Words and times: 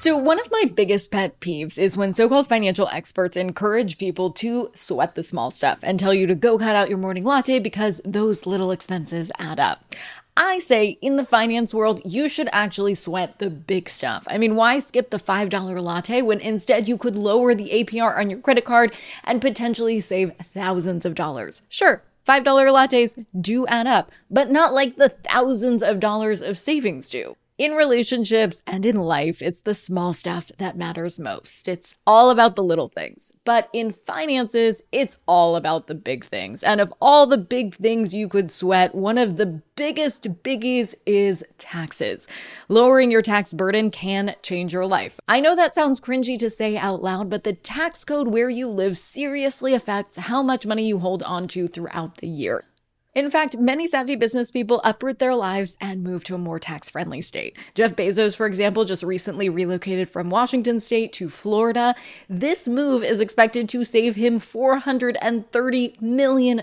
So, 0.00 0.16
one 0.16 0.40
of 0.40 0.50
my 0.50 0.64
biggest 0.64 1.10
pet 1.10 1.38
peeves 1.40 1.76
is 1.76 1.94
when 1.94 2.14
so 2.14 2.26
called 2.26 2.48
financial 2.48 2.88
experts 2.88 3.36
encourage 3.36 3.98
people 3.98 4.30
to 4.30 4.70
sweat 4.72 5.14
the 5.14 5.22
small 5.22 5.50
stuff 5.50 5.80
and 5.82 6.00
tell 6.00 6.14
you 6.14 6.26
to 6.26 6.34
go 6.34 6.56
cut 6.56 6.74
out 6.74 6.88
your 6.88 6.96
morning 6.96 7.22
latte 7.22 7.58
because 7.58 8.00
those 8.02 8.46
little 8.46 8.70
expenses 8.70 9.30
add 9.38 9.60
up. 9.60 9.94
I 10.38 10.58
say 10.60 10.96
in 11.02 11.16
the 11.16 11.24
finance 11.26 11.74
world, 11.74 12.00
you 12.02 12.30
should 12.30 12.48
actually 12.50 12.94
sweat 12.94 13.40
the 13.40 13.50
big 13.50 13.90
stuff. 13.90 14.24
I 14.26 14.38
mean, 14.38 14.56
why 14.56 14.78
skip 14.78 15.10
the 15.10 15.18
$5 15.18 15.82
latte 15.82 16.22
when 16.22 16.40
instead 16.40 16.88
you 16.88 16.96
could 16.96 17.14
lower 17.14 17.54
the 17.54 17.68
APR 17.68 18.16
on 18.16 18.30
your 18.30 18.38
credit 18.38 18.64
card 18.64 18.94
and 19.24 19.42
potentially 19.42 20.00
save 20.00 20.34
thousands 20.54 21.04
of 21.04 21.14
dollars? 21.14 21.60
Sure, 21.68 22.02
$5 22.26 22.42
lattes 22.42 23.26
do 23.38 23.66
add 23.66 23.86
up, 23.86 24.10
but 24.30 24.50
not 24.50 24.72
like 24.72 24.96
the 24.96 25.10
thousands 25.10 25.82
of 25.82 26.00
dollars 26.00 26.40
of 26.40 26.56
savings 26.56 27.10
do. 27.10 27.36
In 27.60 27.72
relationships 27.72 28.62
and 28.66 28.86
in 28.86 28.96
life, 28.96 29.42
it's 29.42 29.60
the 29.60 29.74
small 29.74 30.14
stuff 30.14 30.50
that 30.56 30.78
matters 30.78 31.18
most. 31.18 31.68
It's 31.68 31.94
all 32.06 32.30
about 32.30 32.56
the 32.56 32.62
little 32.62 32.88
things. 32.88 33.32
But 33.44 33.68
in 33.74 33.92
finances, 33.92 34.82
it's 34.92 35.18
all 35.28 35.56
about 35.56 35.86
the 35.86 35.94
big 35.94 36.24
things. 36.24 36.62
And 36.62 36.80
of 36.80 36.90
all 37.02 37.26
the 37.26 37.36
big 37.36 37.74
things 37.74 38.14
you 38.14 38.28
could 38.28 38.50
sweat, 38.50 38.94
one 38.94 39.18
of 39.18 39.36
the 39.36 39.60
biggest 39.76 40.42
biggies 40.42 40.94
is 41.04 41.44
taxes. 41.58 42.26
Lowering 42.70 43.10
your 43.10 43.20
tax 43.20 43.52
burden 43.52 43.90
can 43.90 44.34
change 44.40 44.72
your 44.72 44.86
life. 44.86 45.20
I 45.28 45.40
know 45.40 45.54
that 45.54 45.74
sounds 45.74 46.00
cringy 46.00 46.38
to 46.38 46.48
say 46.48 46.78
out 46.78 47.02
loud, 47.02 47.28
but 47.28 47.44
the 47.44 47.52
tax 47.52 48.06
code 48.06 48.28
where 48.28 48.48
you 48.48 48.68
live 48.68 48.96
seriously 48.96 49.74
affects 49.74 50.16
how 50.16 50.42
much 50.42 50.64
money 50.64 50.86
you 50.88 51.00
hold 51.00 51.22
on 51.24 51.46
to 51.48 51.68
throughout 51.68 52.16
the 52.16 52.26
year. 52.26 52.64
In 53.12 53.28
fact, 53.28 53.58
many 53.58 53.88
savvy 53.88 54.14
business 54.14 54.52
people 54.52 54.80
uproot 54.84 55.18
their 55.18 55.34
lives 55.34 55.76
and 55.80 56.04
move 56.04 56.22
to 56.24 56.36
a 56.36 56.38
more 56.38 56.60
tax 56.60 56.88
friendly 56.88 57.20
state. 57.20 57.56
Jeff 57.74 57.96
Bezos, 57.96 58.36
for 58.36 58.46
example, 58.46 58.84
just 58.84 59.02
recently 59.02 59.48
relocated 59.48 60.08
from 60.08 60.30
Washington 60.30 60.78
state 60.78 61.12
to 61.14 61.28
Florida. 61.28 61.96
This 62.28 62.68
move 62.68 63.02
is 63.02 63.18
expected 63.18 63.68
to 63.70 63.84
save 63.84 64.14
him 64.14 64.38
$430 64.38 66.00
million 66.00 66.62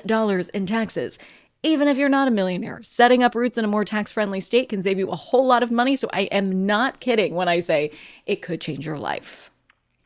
in 0.53 0.65
taxes. 0.65 1.19
Even 1.63 1.89
if 1.89 1.97
you're 1.97 2.07
not 2.07 2.29
a 2.29 2.31
millionaire, 2.31 2.81
setting 2.81 3.23
up 3.23 3.35
roots 3.35 3.57
in 3.57 3.65
a 3.65 3.67
more 3.67 3.83
tax 3.83 4.13
friendly 4.13 4.39
state 4.39 4.69
can 4.69 4.81
save 4.81 4.97
you 4.97 5.09
a 5.09 5.17
whole 5.17 5.45
lot 5.45 5.63
of 5.63 5.71
money. 5.71 5.97
So 5.97 6.07
I 6.13 6.21
am 6.21 6.65
not 6.65 7.01
kidding 7.01 7.35
when 7.35 7.49
I 7.49 7.59
say 7.59 7.91
it 8.25 8.41
could 8.41 8.61
change 8.61 8.85
your 8.85 8.97
life. 8.97 9.51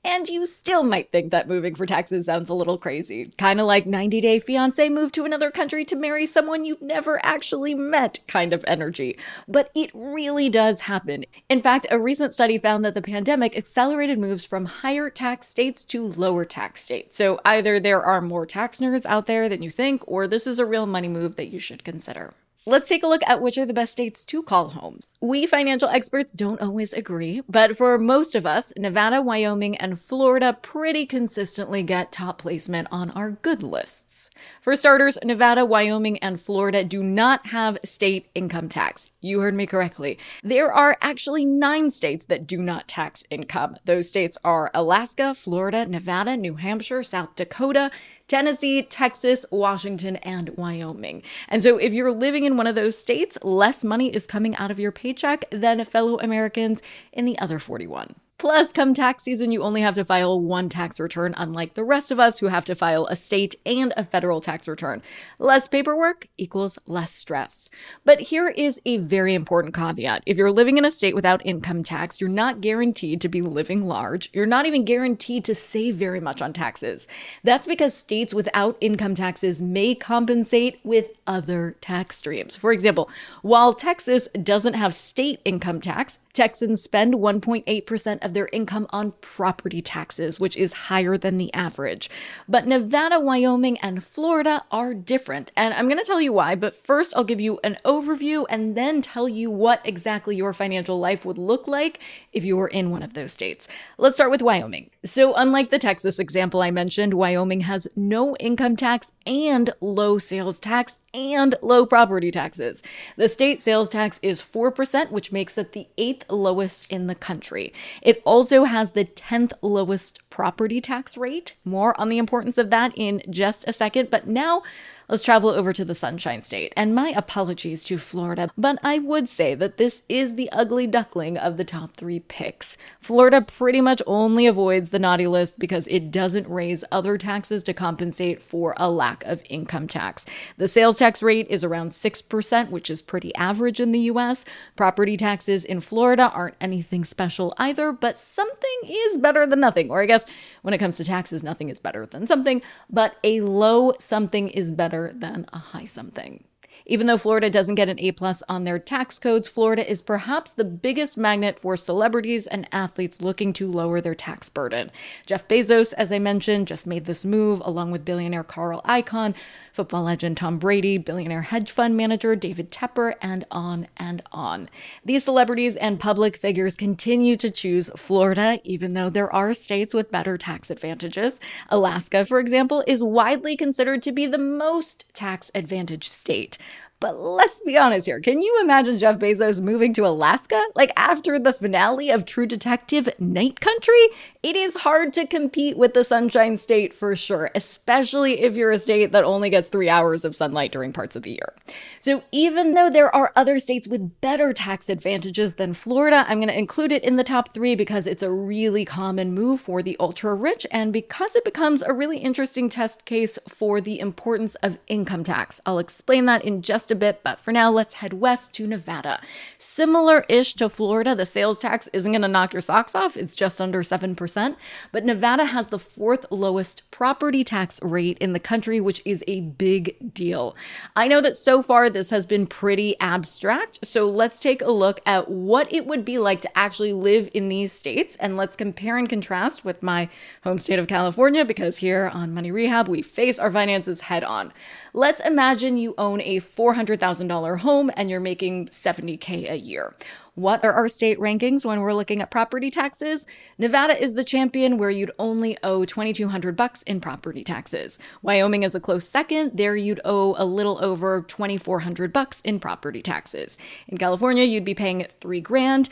And 0.03 0.27
you 0.27 0.47
still 0.47 0.81
might 0.81 1.11
think 1.11 1.29
that 1.29 1.47
moving 1.47 1.75
for 1.75 1.85
taxes 1.85 2.25
sounds 2.25 2.49
a 2.49 2.55
little 2.55 2.79
crazy. 2.79 3.31
Kind 3.37 3.59
of 3.59 3.67
like 3.67 3.85
90 3.85 4.19
Day 4.19 4.39
Fiancé 4.39 4.91
move 4.91 5.11
to 5.11 5.25
another 5.25 5.51
country 5.51 5.85
to 5.85 5.95
marry 5.95 6.25
someone 6.25 6.65
you've 6.65 6.81
never 6.81 7.23
actually 7.23 7.75
met 7.75 8.19
kind 8.27 8.51
of 8.51 8.65
energy. 8.67 9.17
But 9.47 9.69
it 9.75 9.91
really 9.93 10.49
does 10.49 10.81
happen. 10.81 11.25
In 11.49 11.61
fact, 11.61 11.85
a 11.91 11.99
recent 11.99 12.33
study 12.33 12.57
found 12.57 12.83
that 12.83 12.95
the 12.95 13.01
pandemic 13.01 13.55
accelerated 13.55 14.17
moves 14.17 14.43
from 14.43 14.65
higher 14.65 15.11
tax 15.11 15.47
states 15.47 15.83
to 15.85 16.07
lower 16.07 16.45
tax 16.45 16.81
states. 16.81 17.15
So 17.15 17.39
either 17.45 17.79
there 17.79 18.01
are 18.01 18.21
more 18.21 18.47
tax 18.47 18.79
nerds 18.79 19.05
out 19.05 19.27
there 19.27 19.49
than 19.49 19.61
you 19.61 19.69
think, 19.69 20.01
or 20.07 20.25
this 20.25 20.47
is 20.47 20.57
a 20.57 20.65
real 20.65 20.87
money 20.87 21.09
move 21.09 21.35
that 21.35 21.49
you 21.49 21.59
should 21.59 21.83
consider. 21.83 22.33
Let's 22.65 22.89
take 22.89 23.03
a 23.03 23.07
look 23.07 23.23
at 23.27 23.41
which 23.41 23.57
are 23.59 23.65
the 23.67 23.73
best 23.73 23.91
states 23.91 24.25
to 24.25 24.41
call 24.41 24.69
home. 24.69 25.01
We 25.23 25.45
financial 25.45 25.87
experts 25.87 26.33
don't 26.33 26.59
always 26.59 26.93
agree, 26.93 27.43
but 27.47 27.77
for 27.77 27.99
most 27.99 28.33
of 28.33 28.47
us, 28.47 28.73
Nevada, 28.75 29.21
Wyoming, 29.21 29.77
and 29.77 29.99
Florida 29.99 30.57
pretty 30.59 31.05
consistently 31.05 31.83
get 31.83 32.11
top 32.11 32.39
placement 32.39 32.87
on 32.89 33.11
our 33.11 33.29
good 33.29 33.61
lists. 33.61 34.31
For 34.61 34.75
starters, 34.75 35.19
Nevada, 35.23 35.63
Wyoming, 35.63 36.17
and 36.23 36.41
Florida 36.41 36.83
do 36.83 37.03
not 37.03 37.45
have 37.45 37.77
state 37.85 38.31
income 38.33 38.67
tax. 38.67 39.11
You 39.23 39.41
heard 39.41 39.53
me 39.53 39.67
correctly. 39.67 40.17
There 40.41 40.73
are 40.73 40.97
actually 40.99 41.45
nine 41.45 41.91
states 41.91 42.25
that 42.25 42.47
do 42.47 42.59
not 42.59 42.87
tax 42.87 43.23
income. 43.29 43.75
Those 43.85 44.09
states 44.09 44.39
are 44.43 44.71
Alaska, 44.73 45.35
Florida, 45.35 45.85
Nevada, 45.85 46.35
New 46.35 46.55
Hampshire, 46.55 47.03
South 47.03 47.35
Dakota, 47.35 47.91
Tennessee, 48.27 48.81
Texas, 48.81 49.45
Washington, 49.51 50.15
and 50.15 50.51
Wyoming. 50.51 51.21
And 51.49 51.61
so 51.61 51.77
if 51.77 51.91
you're 51.91 52.13
living 52.13 52.45
in 52.45 52.55
one 52.55 52.65
of 52.65 52.75
those 52.75 52.97
states, 52.97 53.37
less 53.43 53.83
money 53.83 54.07
is 54.07 54.25
coming 54.25 54.55
out 54.55 54.71
of 54.71 54.79
your 54.79 54.93
paycheck 55.11 55.43
than 55.51 55.83
fellow 55.85 56.17
Americans 56.19 56.81
in 57.11 57.25
the 57.25 57.37
other 57.39 57.59
41. 57.59 58.15
Plus, 58.41 58.73
come 58.73 58.95
tax 58.95 59.21
season, 59.21 59.51
you 59.51 59.61
only 59.61 59.81
have 59.81 59.93
to 59.93 60.03
file 60.03 60.41
one 60.41 60.67
tax 60.67 60.99
return, 60.99 61.35
unlike 61.37 61.75
the 61.75 61.83
rest 61.83 62.09
of 62.09 62.19
us 62.19 62.39
who 62.39 62.47
have 62.47 62.65
to 62.65 62.73
file 62.73 63.05
a 63.05 63.15
state 63.15 63.53
and 63.67 63.93
a 63.95 64.03
federal 64.03 64.41
tax 64.41 64.67
return. 64.67 65.03
Less 65.37 65.67
paperwork 65.67 66.25
equals 66.39 66.79
less 66.87 67.11
stress. 67.13 67.69
But 68.03 68.19
here 68.19 68.47
is 68.47 68.81
a 68.83 68.97
very 68.97 69.35
important 69.35 69.75
caveat. 69.75 70.23
If 70.25 70.37
you're 70.37 70.49
living 70.49 70.79
in 70.79 70.85
a 70.85 70.89
state 70.89 71.13
without 71.13 71.45
income 71.45 71.83
tax, 71.83 72.19
you're 72.19 72.31
not 72.31 72.61
guaranteed 72.61 73.21
to 73.21 73.29
be 73.29 73.43
living 73.43 73.85
large. 73.85 74.31
You're 74.33 74.47
not 74.47 74.65
even 74.65 74.85
guaranteed 74.85 75.45
to 75.45 75.53
save 75.53 75.97
very 75.97 76.19
much 76.19 76.41
on 76.41 76.51
taxes. 76.51 77.07
That's 77.43 77.67
because 77.67 77.93
states 77.93 78.33
without 78.33 78.75
income 78.81 79.13
taxes 79.13 79.61
may 79.61 79.93
compensate 79.93 80.79
with 80.83 81.11
other 81.27 81.75
tax 81.79 82.17
streams. 82.17 82.55
For 82.55 82.71
example, 82.71 83.07
while 83.43 83.73
Texas 83.73 84.27
doesn't 84.29 84.73
have 84.73 84.95
state 84.95 85.41
income 85.45 85.79
tax, 85.79 86.17
Texans 86.33 86.81
spend 86.81 87.15
1.8% 87.15 88.23
of 88.23 88.30
their 88.33 88.49
income 88.51 88.87
on 88.91 89.13
property 89.21 89.81
taxes, 89.81 90.39
which 90.39 90.57
is 90.57 90.73
higher 90.73 91.17
than 91.17 91.37
the 91.37 91.53
average. 91.53 92.09
But 92.47 92.67
Nevada, 92.67 93.19
Wyoming, 93.19 93.77
and 93.79 94.03
Florida 94.03 94.63
are 94.71 94.93
different. 94.93 95.51
And 95.55 95.73
I'm 95.73 95.87
going 95.87 95.99
to 95.99 96.05
tell 96.05 96.21
you 96.21 96.33
why, 96.33 96.55
but 96.55 96.75
first 96.75 97.13
I'll 97.15 97.23
give 97.23 97.41
you 97.41 97.59
an 97.63 97.77
overview 97.85 98.45
and 98.49 98.75
then 98.75 99.01
tell 99.01 99.27
you 99.27 99.49
what 99.49 99.81
exactly 99.83 100.35
your 100.35 100.53
financial 100.53 100.99
life 100.99 101.25
would 101.25 101.37
look 101.37 101.67
like 101.67 101.99
if 102.33 102.43
you 102.43 102.57
were 102.57 102.67
in 102.67 102.91
one 102.91 103.03
of 103.03 103.13
those 103.13 103.31
states. 103.31 103.67
Let's 103.97 104.15
start 104.15 104.31
with 104.31 104.41
Wyoming. 104.41 104.89
So, 105.03 105.33
unlike 105.35 105.69
the 105.69 105.79
Texas 105.79 106.19
example 106.19 106.61
I 106.61 106.71
mentioned, 106.71 107.13
Wyoming 107.13 107.61
has 107.61 107.87
no 107.95 108.35
income 108.37 108.75
tax 108.75 109.11
and 109.25 109.71
low 109.81 110.19
sales 110.19 110.59
tax 110.59 110.97
and 111.13 111.55
low 111.61 111.85
property 111.85 112.31
taxes. 112.31 112.81
The 113.17 113.27
state 113.27 113.61
sales 113.61 113.89
tax 113.89 114.19
is 114.23 114.41
4%, 114.41 115.11
which 115.11 115.31
makes 115.31 115.57
it 115.57 115.73
the 115.73 115.87
eighth 115.97 116.29
lowest 116.29 116.91
in 116.91 117.07
the 117.07 117.15
country. 117.15 117.73
It 118.01 118.20
also 118.23 118.63
has 118.63 118.91
the 118.91 119.05
10th 119.05 119.53
lowest 119.61 120.19
property 120.29 120.81
tax 120.81 121.17
rate. 121.17 121.53
More 121.65 121.99
on 121.99 122.09
the 122.09 122.17
importance 122.17 122.57
of 122.57 122.69
that 122.69 122.93
in 122.95 123.21
just 123.29 123.67
a 123.67 123.73
second. 123.73 124.09
But 124.09 124.27
now, 124.27 124.63
Let's 125.11 125.23
travel 125.23 125.49
over 125.49 125.73
to 125.73 125.83
the 125.83 125.93
Sunshine 125.93 126.41
State. 126.41 126.71
And 126.77 126.95
my 126.95 127.09
apologies 127.09 127.83
to 127.83 127.97
Florida, 127.97 128.49
but 128.57 128.79
I 128.81 128.99
would 128.99 129.27
say 129.27 129.55
that 129.55 129.75
this 129.75 130.03
is 130.07 130.35
the 130.35 130.49
ugly 130.53 130.87
duckling 130.87 131.37
of 131.37 131.57
the 131.57 131.65
top 131.65 131.97
three 131.97 132.21
picks. 132.21 132.77
Florida 133.01 133.41
pretty 133.41 133.81
much 133.81 134.01
only 134.07 134.47
avoids 134.47 134.91
the 134.91 134.99
naughty 134.99 135.27
list 135.27 135.59
because 135.59 135.85
it 135.87 136.11
doesn't 136.11 136.47
raise 136.47 136.85
other 136.93 137.17
taxes 137.17 137.61
to 137.63 137.73
compensate 137.73 138.41
for 138.41 138.73
a 138.77 138.89
lack 138.89 139.25
of 139.25 139.43
income 139.49 139.85
tax. 139.85 140.25
The 140.55 140.69
sales 140.69 140.99
tax 140.99 141.21
rate 141.21 141.47
is 141.49 141.65
around 141.65 141.89
6%, 141.89 142.69
which 142.69 142.89
is 142.89 143.01
pretty 143.01 143.35
average 143.35 143.81
in 143.81 143.91
the 143.91 143.99
US. 144.11 144.45
Property 144.77 145.17
taxes 145.17 145.65
in 145.65 145.81
Florida 145.81 146.31
aren't 146.33 146.55
anything 146.61 147.03
special 147.03 147.53
either, 147.57 147.91
but 147.91 148.17
something 148.17 148.79
is 148.87 149.17
better 149.17 149.45
than 149.45 149.59
nothing. 149.59 149.91
Or 149.91 150.01
I 150.01 150.05
guess 150.05 150.25
when 150.61 150.73
it 150.73 150.77
comes 150.77 150.95
to 150.95 151.03
taxes, 151.03 151.43
nothing 151.43 151.67
is 151.67 151.81
better 151.81 152.05
than 152.05 152.27
something, 152.27 152.61
but 152.89 153.17
a 153.25 153.41
low 153.41 153.91
something 153.99 154.47
is 154.47 154.71
better 154.71 155.00
than 155.09 155.45
a 155.51 155.57
high 155.57 155.85
something. 155.85 156.43
Even 156.85 157.07
though 157.07 157.17
Florida 157.17 157.49
doesn't 157.49 157.75
get 157.75 157.89
an 157.89 157.99
A 157.99 158.11
plus 158.11 158.41
on 158.49 158.63
their 158.63 158.79
tax 158.79 159.19
codes, 159.19 159.47
Florida 159.47 159.89
is 159.89 160.01
perhaps 160.01 160.51
the 160.51 160.63
biggest 160.63 161.17
magnet 161.17 161.59
for 161.59 161.77
celebrities 161.77 162.47
and 162.47 162.67
athletes 162.71 163.21
looking 163.21 163.53
to 163.53 163.69
lower 163.69 164.01
their 164.01 164.15
tax 164.15 164.49
burden. 164.49 164.91
Jeff 165.25 165.47
Bezos, 165.47 165.93
as 165.93 166.11
I 166.11 166.19
mentioned, 166.19 166.67
just 166.67 166.87
made 166.87 167.05
this 167.05 167.23
move 167.23 167.61
along 167.63 167.91
with 167.91 168.05
billionaire 168.05 168.43
Carl 168.43 168.81
Icahn, 168.85 169.35
football 169.71 170.03
legend 170.03 170.37
Tom 170.37 170.57
Brady, 170.57 170.97
billionaire 170.97 171.43
hedge 171.43 171.71
fund 171.71 171.95
manager 171.95 172.35
David 172.35 172.71
Tepper, 172.71 173.13
and 173.21 173.45
on 173.51 173.87
and 173.97 174.21
on. 174.31 174.69
These 175.05 175.23
celebrities 175.23 175.75
and 175.75 175.99
public 175.99 176.37
figures 176.37 176.75
continue 176.75 177.35
to 177.37 177.49
choose 177.49 177.89
Florida, 177.95 178.59
even 178.63 178.93
though 178.93 179.09
there 179.09 179.33
are 179.33 179.53
states 179.53 179.93
with 179.93 180.11
better 180.11 180.37
tax 180.37 180.69
advantages. 180.69 181.39
Alaska, 181.69 182.25
for 182.25 182.39
example, 182.39 182.83
is 182.87 183.03
widely 183.03 183.55
considered 183.55 184.01
to 184.03 184.11
be 184.11 184.25
the 184.25 184.37
most 184.37 185.05
tax 185.13 185.51
advantaged 185.55 186.11
state. 186.11 186.57
But 187.01 187.19
let's 187.19 187.59
be 187.59 187.79
honest 187.79 188.05
here. 188.05 188.19
Can 188.19 188.43
you 188.43 188.59
imagine 188.61 188.99
Jeff 188.99 189.17
Bezos 189.17 189.59
moving 189.59 189.91
to 189.95 190.05
Alaska? 190.05 190.61
Like 190.75 190.93
after 190.95 191.39
the 191.39 191.51
finale 191.51 192.11
of 192.11 192.25
True 192.25 192.45
Detective 192.45 193.09
Night 193.17 193.59
Country? 193.59 194.09
It 194.43 194.55
is 194.55 194.77
hard 194.77 195.11
to 195.13 195.25
compete 195.25 195.77
with 195.77 195.95
the 195.95 196.03
Sunshine 196.03 196.57
State 196.57 196.93
for 196.93 197.15
sure, 197.15 197.49
especially 197.55 198.41
if 198.41 198.55
you're 198.55 198.71
a 198.71 198.77
state 198.77 199.11
that 199.13 199.23
only 199.23 199.49
gets 199.49 199.67
three 199.67 199.89
hours 199.89 200.23
of 200.23 200.35
sunlight 200.35 200.71
during 200.71 200.93
parts 200.93 201.15
of 201.15 201.23
the 201.23 201.31
year. 201.31 201.55
So 201.99 202.23
even 202.31 202.75
though 202.75 202.91
there 202.91 203.13
are 203.15 203.31
other 203.35 203.57
states 203.57 203.87
with 203.87 204.21
better 204.21 204.53
tax 204.53 204.87
advantages 204.87 205.55
than 205.55 205.73
Florida, 205.73 206.23
I'm 206.27 206.37
going 206.37 206.49
to 206.49 206.57
include 206.57 206.91
it 206.91 207.03
in 207.03 207.15
the 207.15 207.23
top 207.23 207.51
three 207.51 207.73
because 207.73 208.05
it's 208.05 208.23
a 208.23 208.31
really 208.31 208.85
common 208.85 209.33
move 209.33 209.59
for 209.59 209.81
the 209.81 209.97
ultra 209.99 210.35
rich 210.35 210.67
and 210.69 210.93
because 210.93 211.35
it 211.35 211.45
becomes 211.45 211.81
a 211.81 211.93
really 211.93 212.19
interesting 212.19 212.69
test 212.69 213.05
case 213.05 213.39
for 213.47 213.81
the 213.81 213.99
importance 213.99 214.53
of 214.55 214.77
income 214.87 215.23
tax. 215.23 215.59
I'll 215.65 215.79
explain 215.79 216.25
that 216.27 216.45
in 216.45 216.61
just 216.61 216.90
a 216.91 216.95
bit, 216.95 217.21
but 217.23 217.39
for 217.39 217.51
now, 217.51 217.71
let's 217.71 217.95
head 217.95 218.13
west 218.13 218.53
to 218.55 218.67
Nevada. 218.67 219.21
Similar 219.57 220.25
ish 220.29 220.53
to 220.55 220.69
Florida, 220.69 221.15
the 221.15 221.25
sales 221.25 221.59
tax 221.59 221.87
isn't 221.93 222.11
going 222.11 222.21
to 222.21 222.27
knock 222.27 222.53
your 222.53 222.61
socks 222.61 222.95
off, 222.95 223.17
it's 223.17 223.35
just 223.35 223.61
under 223.61 223.81
7%. 223.81 224.55
But 224.91 225.05
Nevada 225.05 225.45
has 225.45 225.67
the 225.67 225.79
fourth 225.79 226.25
lowest 226.29 226.89
property 226.91 227.43
tax 227.43 227.81
rate 227.81 228.17
in 228.19 228.33
the 228.33 228.39
country, 228.39 228.79
which 228.81 229.01
is 229.05 229.23
a 229.27 229.41
big 229.41 230.13
deal. 230.13 230.55
I 230.95 231.07
know 231.07 231.21
that 231.21 231.35
so 231.35 231.61
far 231.61 231.89
this 231.89 232.09
has 232.09 232.25
been 232.25 232.47
pretty 232.47 232.99
abstract, 232.99 233.85
so 233.85 234.09
let's 234.09 234.39
take 234.39 234.61
a 234.61 234.71
look 234.71 234.99
at 235.05 235.29
what 235.29 235.71
it 235.73 235.85
would 235.85 236.05
be 236.05 236.17
like 236.17 236.41
to 236.41 236.57
actually 236.57 236.93
live 236.93 237.29
in 237.33 237.49
these 237.49 237.71
states, 237.71 238.15
and 238.17 238.37
let's 238.37 238.55
compare 238.55 238.97
and 238.97 239.09
contrast 239.09 239.63
with 239.63 239.81
my 239.81 240.09
home 240.43 240.57
state 240.57 240.79
of 240.79 240.87
California, 240.87 241.45
because 241.45 241.77
here 241.77 242.11
on 242.13 242.33
Money 242.33 242.51
Rehab, 242.51 242.87
we 242.87 243.01
face 243.01 243.39
our 243.39 243.51
finances 243.51 244.01
head 244.01 244.23
on. 244.23 244.51
Let's 244.93 245.21
imagine 245.21 245.77
you 245.77 245.95
own 245.97 246.21
a 246.21 246.39
$400,000 246.85 247.59
home 247.59 247.91
and 247.95 248.09
you're 248.09 248.19
making 248.19 248.67
70K 248.67 249.49
a 249.49 249.57
year. 249.57 249.95
What 250.35 250.63
are 250.63 250.73
our 250.73 250.87
state 250.87 251.19
rankings 251.19 251.65
when 251.65 251.81
we're 251.81 251.93
looking 251.93 252.21
at 252.21 252.31
property 252.31 252.71
taxes? 252.71 253.27
Nevada 253.57 254.01
is 254.01 254.13
the 254.13 254.23
champion 254.23 254.77
where 254.77 254.89
you'd 254.89 255.11
only 255.19 255.57
owe 255.61 255.85
2200 255.85 256.55
bucks 256.55 256.83
in 256.83 257.01
property 257.01 257.43
taxes. 257.43 257.99
Wyoming 258.21 258.63
is 258.63 258.73
a 258.73 258.79
close 258.79 259.07
second. 259.07 259.57
There 259.57 259.75
you'd 259.75 260.01
owe 260.05 260.35
a 260.37 260.45
little 260.45 260.83
over 260.83 261.21
2400 261.21 262.13
bucks 262.13 262.41
in 262.41 262.59
property 262.59 263.01
taxes. 263.01 263.57
In 263.87 263.97
California, 263.97 264.43
you'd 264.43 264.65
be 264.65 264.73
paying 264.73 265.05
3 265.19 265.41
grand. 265.41 265.89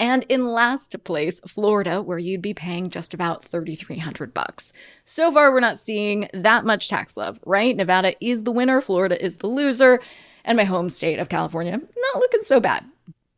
And 0.00 0.24
in 0.28 0.46
last 0.46 0.96
place, 1.04 1.38
Florida, 1.46 2.02
where 2.02 2.18
you'd 2.18 2.42
be 2.42 2.54
paying 2.54 2.90
just 2.90 3.14
about 3.14 3.44
3300 3.44 4.34
bucks. 4.34 4.72
So 5.04 5.30
far 5.30 5.52
we're 5.52 5.60
not 5.60 5.78
seeing 5.78 6.28
that 6.32 6.64
much 6.64 6.88
tax 6.88 7.16
love, 7.16 7.38
right? 7.46 7.76
Nevada 7.76 8.14
is 8.24 8.42
the 8.42 8.50
winner, 8.50 8.80
Florida 8.80 9.22
is 9.22 9.36
the 9.36 9.46
loser, 9.46 10.00
and 10.44 10.56
my 10.56 10.64
home 10.64 10.88
state 10.88 11.18
of 11.18 11.28
California 11.28 11.72
not 11.78 12.16
looking 12.16 12.42
so 12.42 12.60
bad. 12.60 12.84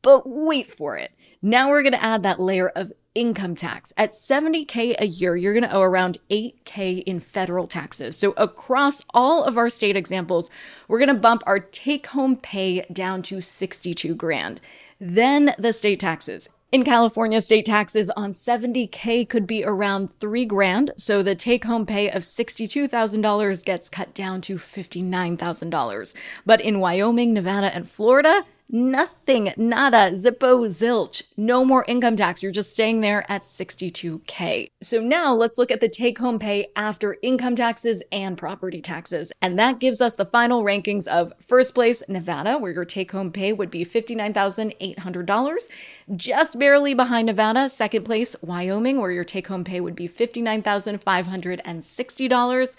But 0.02 0.28
wait 0.28 0.68
for 0.68 0.96
it. 0.96 1.12
Now 1.40 1.68
we're 1.68 1.82
going 1.82 1.92
to 1.92 2.02
add 2.02 2.22
that 2.22 2.40
layer 2.40 2.68
of 2.70 2.92
income 3.14 3.54
tax. 3.54 3.92
At 3.96 4.12
70K 4.12 4.96
a 4.98 5.06
year, 5.06 5.36
you're 5.36 5.52
going 5.52 5.68
to 5.68 5.74
owe 5.74 5.82
around 5.82 6.18
8K 6.30 7.02
in 7.04 7.20
federal 7.20 7.66
taxes. 7.66 8.16
So, 8.16 8.32
across 8.36 9.02
all 9.14 9.44
of 9.44 9.56
our 9.56 9.68
state 9.68 9.96
examples, 9.96 10.50
we're 10.88 10.98
going 10.98 11.14
to 11.14 11.20
bump 11.20 11.42
our 11.46 11.60
take 11.60 12.08
home 12.08 12.36
pay 12.36 12.82
down 12.92 13.22
to 13.24 13.40
62 13.40 14.14
grand. 14.14 14.60
Then 14.98 15.54
the 15.58 15.72
state 15.72 16.00
taxes. 16.00 16.48
In 16.74 16.82
California, 16.82 17.40
state 17.40 17.66
taxes 17.66 18.10
on 18.10 18.32
70K 18.32 19.28
could 19.28 19.46
be 19.46 19.64
around 19.64 20.12
three 20.12 20.44
grand, 20.44 20.90
so 20.96 21.22
the 21.22 21.36
take 21.36 21.66
home 21.66 21.86
pay 21.86 22.10
of 22.10 22.24
$62,000 22.24 23.64
gets 23.64 23.88
cut 23.88 24.12
down 24.12 24.40
to 24.40 24.56
$59,000. 24.56 26.14
But 26.44 26.60
in 26.60 26.80
Wyoming, 26.80 27.32
Nevada, 27.32 27.72
and 27.72 27.88
Florida, 27.88 28.42
Nothing, 28.70 29.52
nada, 29.58 30.12
zippo, 30.12 30.66
zilch. 30.68 31.24
No 31.36 31.66
more 31.66 31.84
income 31.86 32.16
tax. 32.16 32.42
You're 32.42 32.50
just 32.50 32.72
staying 32.72 33.02
there 33.02 33.30
at 33.30 33.42
62K. 33.42 34.70
So 34.80 35.00
now 35.00 35.34
let's 35.34 35.58
look 35.58 35.70
at 35.70 35.80
the 35.80 35.88
take 35.88 36.18
home 36.18 36.38
pay 36.38 36.68
after 36.74 37.18
income 37.22 37.56
taxes 37.56 38.02
and 38.10 38.38
property 38.38 38.80
taxes. 38.80 39.30
And 39.42 39.58
that 39.58 39.80
gives 39.80 40.00
us 40.00 40.14
the 40.14 40.24
final 40.24 40.64
rankings 40.64 41.06
of 41.06 41.34
first 41.40 41.74
place, 41.74 42.02
Nevada, 42.08 42.56
where 42.56 42.72
your 42.72 42.86
take 42.86 43.12
home 43.12 43.32
pay 43.32 43.52
would 43.52 43.70
be 43.70 43.84
$59,800. 43.84 45.68
Just 46.16 46.58
barely 46.58 46.94
behind 46.94 47.26
Nevada, 47.26 47.68
second 47.68 48.04
place, 48.04 48.34
Wyoming, 48.40 48.98
where 48.98 49.12
your 49.12 49.24
take 49.24 49.48
home 49.48 49.64
pay 49.64 49.82
would 49.82 49.94
be 49.94 50.08
$59,560. 50.08 52.76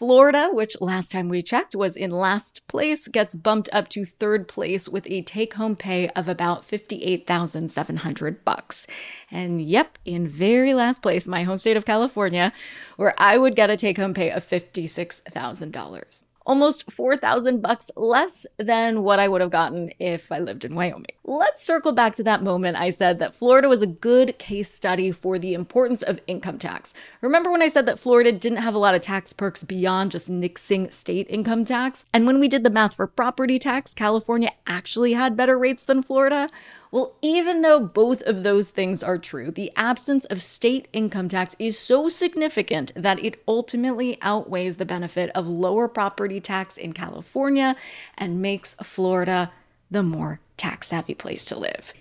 Florida, 0.00 0.48
which 0.50 0.80
last 0.80 1.12
time 1.12 1.28
we 1.28 1.42
checked 1.42 1.76
was 1.76 1.94
in 1.94 2.10
last 2.10 2.66
place, 2.68 3.06
gets 3.06 3.34
bumped 3.34 3.68
up 3.70 3.86
to 3.90 4.06
third 4.06 4.48
place 4.48 4.88
with 4.88 5.06
a 5.10 5.20
take-home 5.20 5.76
pay 5.76 6.08
of 6.16 6.26
about 6.26 6.64
58,700 6.64 8.42
bucks. 8.42 8.86
And 9.30 9.60
yep, 9.60 9.98
in 10.06 10.26
very 10.26 10.72
last 10.72 11.02
place, 11.02 11.28
my 11.28 11.42
home 11.42 11.58
state 11.58 11.76
of 11.76 11.84
California, 11.84 12.50
where 12.96 13.12
I 13.18 13.36
would 13.36 13.54
get 13.54 13.68
a 13.68 13.76
take-home 13.76 14.14
pay 14.14 14.30
of 14.30 14.42
$56,000 14.42 16.24
almost 16.46 16.90
4,000 16.90 17.60
bucks 17.60 17.90
less 17.96 18.46
than 18.58 19.02
what 19.02 19.18
I 19.18 19.28
would 19.28 19.40
have 19.40 19.50
gotten 19.50 19.92
if 19.98 20.32
I 20.32 20.38
lived 20.38 20.64
in 20.64 20.74
Wyoming. 20.74 21.06
Let's 21.24 21.64
circle 21.64 21.92
back 21.92 22.16
to 22.16 22.22
that 22.24 22.42
moment 22.42 22.76
I 22.76 22.90
said 22.90 23.18
that 23.18 23.34
Florida 23.34 23.68
was 23.68 23.82
a 23.82 23.86
good 23.86 24.38
case 24.38 24.72
study 24.72 25.12
for 25.12 25.38
the 25.38 25.54
importance 25.54 26.02
of 26.02 26.20
income 26.26 26.58
tax. 26.58 26.94
Remember 27.20 27.50
when 27.50 27.62
I 27.62 27.68
said 27.68 27.86
that 27.86 27.98
Florida 27.98 28.32
didn't 28.32 28.58
have 28.58 28.74
a 28.74 28.78
lot 28.78 28.94
of 28.94 29.00
tax 29.00 29.32
perks 29.32 29.62
beyond 29.62 30.10
just 30.10 30.30
nixing 30.30 30.92
state 30.92 31.26
income 31.28 31.64
tax? 31.64 32.04
And 32.12 32.26
when 32.26 32.40
we 32.40 32.48
did 32.48 32.64
the 32.64 32.70
math 32.70 32.94
for 32.94 33.06
property 33.06 33.58
tax, 33.58 33.94
California 33.94 34.52
actually 34.66 35.12
had 35.12 35.36
better 35.36 35.58
rates 35.58 35.84
than 35.84 36.02
Florida? 36.02 36.48
Well, 36.92 37.14
even 37.22 37.62
though 37.62 37.78
both 37.78 38.22
of 38.22 38.42
those 38.42 38.70
things 38.70 39.02
are 39.02 39.18
true, 39.18 39.52
the 39.52 39.70
absence 39.76 40.24
of 40.24 40.42
state 40.42 40.88
income 40.92 41.28
tax 41.28 41.54
is 41.58 41.78
so 41.78 42.08
significant 42.08 42.92
that 42.96 43.24
it 43.24 43.40
ultimately 43.46 44.18
outweighs 44.22 44.76
the 44.76 44.84
benefit 44.84 45.30
of 45.34 45.46
lower 45.46 45.86
property 45.86 46.29
tax 46.38 46.76
in 46.76 46.92
California 46.92 47.74
and 48.16 48.40
makes 48.40 48.76
Florida 48.76 49.50
the 49.90 50.04
more 50.04 50.38
tax 50.56 50.88
savvy 50.88 51.14
place 51.14 51.44
to 51.46 51.58
live. 51.58 51.92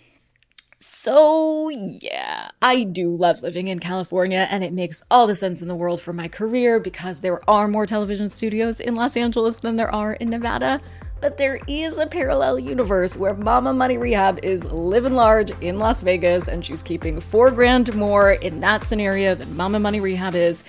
So, 0.81 1.67
yeah, 1.69 2.51
I 2.61 2.83
do 2.83 3.13
love 3.13 3.41
living 3.41 3.67
in 3.67 3.79
California, 3.79 4.47
and 4.49 4.63
it 4.63 4.71
makes 4.71 5.03
all 5.11 5.27
the 5.27 5.35
sense 5.35 5.61
in 5.61 5.67
the 5.67 5.75
world 5.75 5.99
for 5.99 6.13
my 6.13 6.29
career 6.29 6.79
because 6.79 7.19
there 7.19 7.41
are 7.49 7.67
more 7.67 7.85
television 7.85 8.29
studios 8.29 8.79
in 8.79 8.95
Los 8.95 9.17
Angeles 9.17 9.57
than 9.57 9.75
there 9.75 9.93
are 9.93 10.13
in 10.13 10.29
Nevada. 10.29 10.79
But 11.19 11.37
there 11.37 11.59
is 11.67 11.97
a 11.97 12.07
parallel 12.07 12.59
universe 12.59 13.17
where 13.17 13.33
Mama 13.33 13.73
Money 13.73 13.97
Rehab 13.97 14.39
is 14.41 14.63
living 14.63 15.15
large 15.15 15.51
in 15.59 15.79
Las 15.79 15.99
Vegas 15.99 16.47
and 16.47 16.65
she's 16.65 16.81
keeping 16.81 17.19
four 17.19 17.51
grand 17.51 17.93
more 17.93 18.31
in 18.31 18.61
that 18.61 18.85
scenario 18.85 19.35
than 19.35 19.57
Mama 19.57 19.79
Money 19.79 19.99
Rehab 19.99 20.33
is 20.33 20.63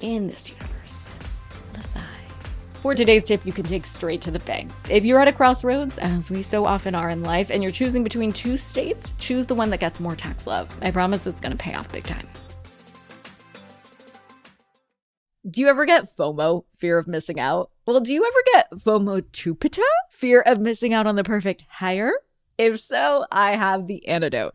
in 0.00 0.28
this 0.28 0.50
universe. 0.50 1.17
For 2.80 2.94
today's 2.94 3.24
tip, 3.24 3.44
you 3.44 3.52
can 3.52 3.64
take 3.64 3.84
straight 3.84 4.20
to 4.20 4.30
the 4.30 4.38
bank. 4.38 4.70
If 4.88 5.04
you're 5.04 5.18
at 5.18 5.26
a 5.26 5.32
crossroads, 5.32 5.98
as 5.98 6.30
we 6.30 6.42
so 6.42 6.64
often 6.64 6.94
are 6.94 7.10
in 7.10 7.24
life, 7.24 7.50
and 7.50 7.60
you're 7.60 7.72
choosing 7.72 8.04
between 8.04 8.32
two 8.32 8.56
states, 8.56 9.12
choose 9.18 9.46
the 9.46 9.54
one 9.56 9.70
that 9.70 9.80
gets 9.80 9.98
more 9.98 10.14
tax 10.14 10.46
love. 10.46 10.72
I 10.80 10.92
promise 10.92 11.26
it's 11.26 11.40
going 11.40 11.50
to 11.50 11.58
pay 11.58 11.74
off 11.74 11.90
big 11.90 12.04
time. 12.04 12.28
Do 15.50 15.60
you 15.60 15.68
ever 15.68 15.86
get 15.86 16.04
FOMO, 16.04 16.66
fear 16.78 16.98
of 16.98 17.08
missing 17.08 17.40
out? 17.40 17.72
Well, 17.84 17.98
do 17.98 18.14
you 18.14 18.24
ever 18.24 18.44
get 18.52 18.70
FOMO-tupita, 18.70 19.82
fear 20.12 20.40
of 20.42 20.60
missing 20.60 20.94
out 20.94 21.08
on 21.08 21.16
the 21.16 21.24
perfect 21.24 21.64
hire? 21.68 22.12
If 22.58 22.78
so, 22.78 23.24
I 23.32 23.56
have 23.56 23.88
the 23.88 24.06
antidote. 24.06 24.54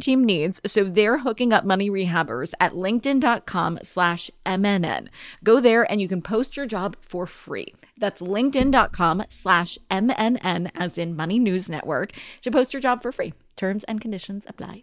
team 0.00 0.24
needs, 0.24 0.60
so 0.66 0.84
they're 0.84 1.18
hooking 1.18 1.52
up 1.52 1.64
money 1.64 1.90
rehabbers 1.90 2.52
at 2.60 2.72
linkedin.com 2.72 3.78
slash 3.82 4.30
MNN. 4.44 5.08
Go 5.44 5.60
there 5.60 5.90
and 5.90 6.00
you 6.00 6.08
can 6.08 6.22
post 6.22 6.56
your 6.56 6.66
job 6.66 6.96
for 7.00 7.26
free. 7.26 7.74
That's 7.98 8.20
linkedin.com 8.20 9.24
slash 9.28 9.78
MNN 9.90 10.70
as 10.74 10.98
in 10.98 11.14
Money 11.14 11.38
News 11.38 11.68
Network 11.68 12.12
to 12.42 12.50
post 12.50 12.72
your 12.72 12.80
job 12.80 13.02
for 13.02 13.12
free. 13.12 13.34
Terms 13.56 13.84
and 13.84 14.00
conditions 14.00 14.46
apply. 14.48 14.82